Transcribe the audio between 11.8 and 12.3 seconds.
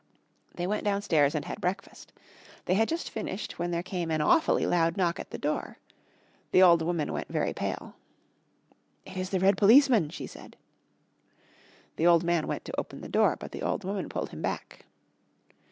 The old